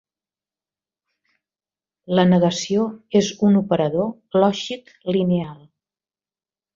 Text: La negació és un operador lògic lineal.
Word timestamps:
La 2.19 2.25
negació 2.31 2.87
és 3.21 3.29
un 3.49 3.59
operador 3.63 4.11
lògic 4.45 4.91
lineal. 5.17 5.57